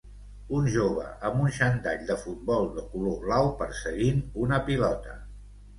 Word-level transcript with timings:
Un 0.59 0.69
jove 0.75 1.03
amb 1.29 1.43
un 1.43 1.53
xandall 1.59 2.09
de 2.09 2.17
futbol 2.23 2.67
de 2.79 2.89
color 2.95 3.17
blau 3.29 3.55
perseguint 3.63 4.27
una 4.49 4.65
pilota 4.73 5.21